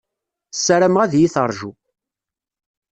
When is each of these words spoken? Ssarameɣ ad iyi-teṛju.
Ssarameɣ 0.53 1.01
ad 1.01 1.13
iyi-teṛju. 1.13 1.71